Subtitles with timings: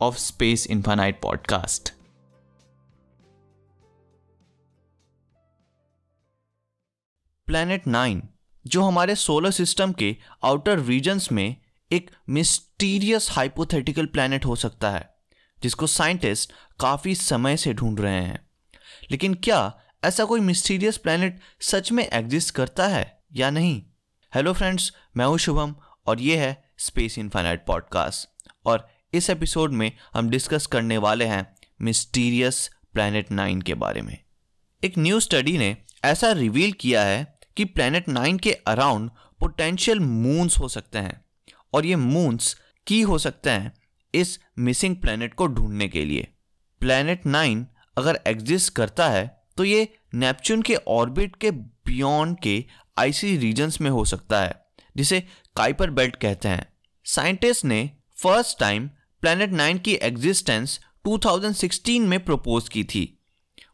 [0.00, 1.92] of space infinite podcast
[7.46, 8.28] planet nine
[8.66, 11.56] जो हमारे solar system के आउटर रीजन्स में
[11.92, 15.14] एक मिस्टीरियस हाइपोथेटिकल प्लैनेट हो सकता है,
[15.62, 18.50] जिसको साइंटिस्ट काफ़ी समय से ढूंढ रहे हैं।
[19.10, 23.82] लेकिन क्या ऐसा कोई मिस्टीरियस प्लैनेट सच में एग्जिस्ट करता है या नहीं?
[24.34, 29.90] हेलो फ्रेंड्स मैं हूँ शुभम और ये है स्पेस इनफाइनाइट पॉडकास्ट और इस एपिसोड में
[30.14, 31.46] हम डिस्कस करने वाले हैं
[31.82, 34.16] मिस्टीरियस प्लैनेट नाइन के बारे में।
[34.82, 39.10] एक न्यू स्टडी ने ऐसा रिवील किया है कि प्लैनेट नाइन के अराउंड
[39.40, 41.20] पोटेंशियल मून्स हो सकते हैं
[41.74, 43.72] और ये मून्स की हो सकते हैं
[44.14, 46.28] इस मिसिंग प्लैनेट को ढूँढने के लिए।
[46.80, 52.64] प्लैनेट नाइन अगर एग्जिस्ट करता है तो ये नेपच्यून के ऑर्बिट के बियॉन्ड के
[52.98, 54.54] आईसी रीजन्स में हो सकता है,
[54.96, 55.20] जिसे
[55.56, 56.66] काइपर बेल्ट कहते हैं।
[57.06, 58.90] साइंटिस्ट ने फ़र्स्ट टाइम
[59.20, 63.02] प्लैनेट नाइन की एग्जिस्टेंस 2016 में प्रपोज की थी।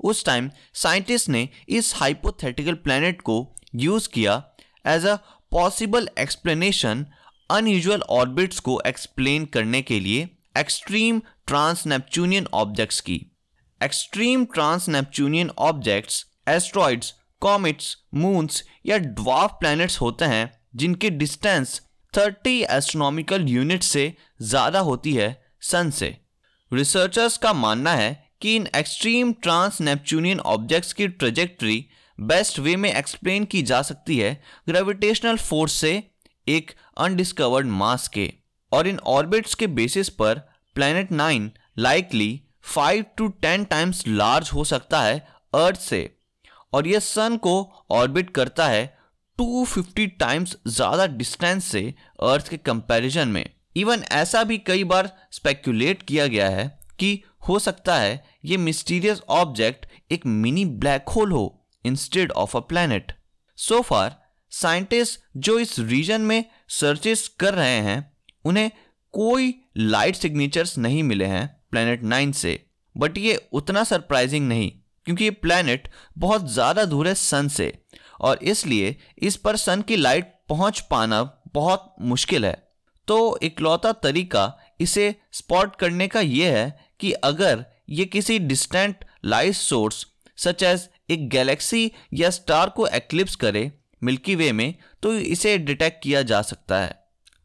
[0.00, 4.42] उस टाइम साइंटिस्ट ने इस हाइपोथेटिकल प्लैनेट को यूज़ किया
[4.86, 5.16] as a
[5.50, 7.06] possible explanation
[7.50, 13.20] unusual orbits को एक्सप्लेन करने के लिए एक्सट्रीम ट्रांस नेपच्यूनियन ऑब्जेक्ट्स की।
[13.82, 21.80] Extreme trans Neptunian objects asteroids comets moons या ड्वार्फ प्लैनेट्स होते हैं जिनके डिस्टेंस
[22.14, 26.16] 30 एस्ट्रोनॉमिकल यूनिट से ज़्यादा होती है सन से।
[26.72, 31.84] रिसर्चर्स का मानना है कि इन एक्सट्रीम ट्रांस नेपच्यूनियन ऑब्जेक्ट्स की ट्रेजेक्ट्री
[32.18, 36.02] बेस्ट वे में एक्सप्लेन की जा सकती है ग्रेविटेशनल फोर्स से
[36.46, 38.32] एक अनडिस्कवर्ड मास के
[38.72, 40.38] और इन ऑर्बिट्स के बेसिस पर
[40.76, 45.18] planet nine likely five to ten times large हो सकता है
[45.54, 46.08] अर्थ से
[46.72, 47.54] और यह सन को
[47.90, 49.01] ऑर्बिट करता है
[49.42, 51.82] 250 टाइम्स ज़्यादा डिस्टेंस से
[52.22, 53.44] अर्थ के कंपैरिजन में।
[53.76, 56.66] इवन ऐसा भी कई बार स्पेक्यूलेट किया गया है
[56.98, 61.44] कि हो सकता है ये मिस्टीरियस ऑब्जेक्ट एक मिनी ब्लैक होल हो
[61.84, 63.12] instead of a planet
[63.58, 64.20] so far
[64.52, 68.12] scientist जो इस रीजन में सर्चेस कर रहे हैं,
[68.44, 68.70] उन्हें
[69.14, 72.62] कोई लाइट सिग्नेचर्स नहीं मिले हैं प्लैनेट नाइन से।
[72.96, 74.70] बट ये उतना सरप्राइजिंग नहीं।
[75.06, 77.72] क्योंकि ये प्लैनेट बहुत ज़्यादा दूर है सन से।
[78.20, 81.22] और इसलिए इस पर सन की लाइट पहुँच पाना
[81.54, 82.52] बहुत मुश्किल है।
[83.08, 89.54] तो इकलौता तरीका इसे स्पॉट करने का यह है कि अगर ये किसी distant light
[89.54, 90.06] source
[90.38, 93.70] such as एक गैलेक्सी या स्टार को एक्लिप्स करे
[94.02, 96.94] मिल्की वे में तो इसे डिटेक्ट किया जा सकता है।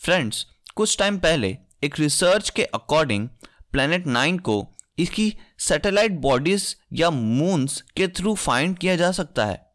[0.00, 3.28] फ्रेंड्स कुछ टाइम पहले एक रिसर्च के अकॉर्डिंग
[3.72, 4.62] प्लैनेट नाइन को
[4.98, 9.72] इसकी सैटेलाइट बॉडीज या मून्स के थ्रू फाइंड किया जा सकता है।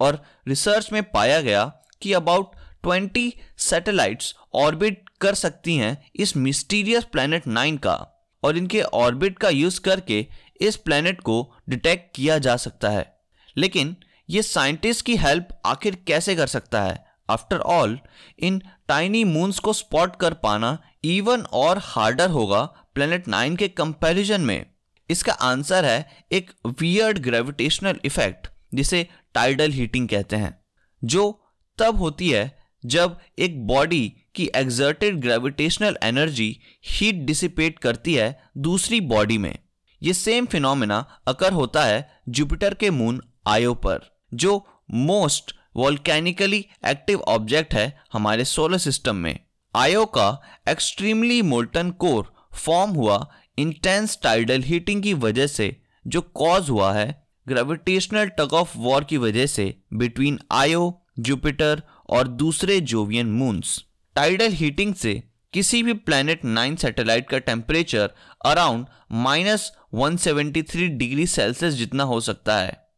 [0.00, 1.64] और रिसर्च में पाया गया
[2.02, 2.52] कि अबाउट
[2.86, 7.94] 20 सैटेलाइट्स ऑर्बिट कर सकती हैं इस मिस्टीरियस प्लैनेट नाइन का,
[8.42, 10.26] और इनके ऑर्बिट का यूज़ करके
[10.60, 13.20] इस प्लैनेट को डिटेक्ट किया जा सकता है।
[13.56, 13.96] लेकिन
[14.30, 17.04] ये साइंटिस्ट की हेल्प आखिर कैसे कर सकता है?
[17.30, 17.98] आफ्टर ऑल
[18.38, 24.40] इन टाइनी मून्स को स्पॉट कर पाना इवन और हार्डर होगा प्लेनेट नाइन के कंपैरिजन
[24.40, 24.66] में,
[25.08, 26.50] इसका आंसर है एक
[26.80, 30.58] वियर्ड ग्रेविटेशनल इफ़ेक्ट जिसे टाइडल हीटिंग कहते हैं,
[31.02, 31.40] जो
[31.78, 32.52] तब होती है
[32.84, 36.56] जब एक बॉडी की exerted gravitational energy
[36.86, 38.28] heat dissipate करती है
[38.58, 39.56] दूसरी बॉडी में।
[40.02, 44.00] ये सेम फिनोमेना अकर होता है जुपिटर के मून आयो पर,
[44.34, 49.38] जो मोस्ट वॉल्केनिकली एक्टिव ऑब्जेक्ट है हमारे सोलर सिस्टम में।
[49.74, 56.70] आयो का एक्सट्रीमली मोल्टन कोर फॉर्म हुआ इंटेंस टाइडल हीटिंग की वजह से, जो कॉज
[56.70, 63.26] हुआ है ग्रेविटेशनल टग ऑफ़ वॉर की वजह से बिटवीन आयो जुपिटर और दूसरे जोवियन
[63.26, 63.84] मून्स
[64.14, 68.10] टाइडल हीटिंग से किसी भी प्लैनेट नाइन सैटेलाइट का temperature
[68.46, 72.88] around minus one degree Celsius जितना हो सकता है.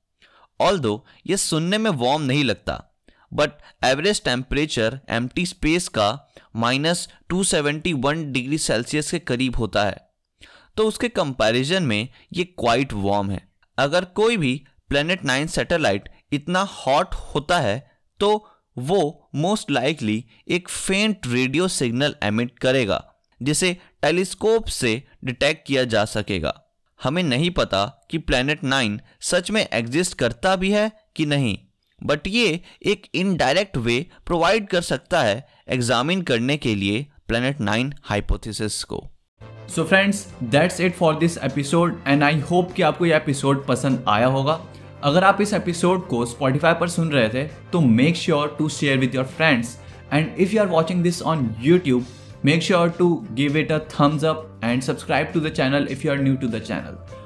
[0.61, 2.96] ऑल दो सुनने में वार्म नहीं लगता
[3.33, 3.51] but
[3.85, 6.09] average temperature in space का
[6.57, 10.05] माइनस टू डिग्री सेल्सियस के करीब होता है।
[10.77, 13.41] तो उसके कंपैरिजन में ये क्वाइट वार्म है।
[13.79, 17.79] अगर कोई भी प्लेनेट नाइन सैटेलाइट इतना हॉट होता है
[18.21, 18.29] तो
[18.77, 23.03] वो मोस्ट लाइकली एक फेंट रेडियो सिग्नल एमिट करेगा,
[23.41, 26.53] जिसे टेलीस्कोप से डिटेक्ट किया जा सकेगा।
[27.01, 31.57] हमें नहीं पता कि प्लैनेट नाइन सच में एग्जिस्ट करता भी है कि नहीं।
[32.01, 37.93] बट ये एक इनडायरेक्ट वे प्रोवाइड कर सकता है एग्जामिन करने के लिए प्लैनेट नाइन
[38.03, 39.03] हाइपोथेसिस को।
[39.69, 44.05] So friends that's it for this episode and I hope कि आपको यह एपिसोड पसंद
[44.09, 44.61] आया होगा।
[45.05, 48.99] अगर आप इस एपिसोड को स्पॉटिफाई पर सुन रहे थे तो make sure to share
[48.99, 49.77] with your friends
[50.13, 52.07] and if you are watching this on YouTube
[52.45, 56.13] make sure to give it a thumbs up and subscribe to the channel if you
[56.13, 57.26] are new to the channel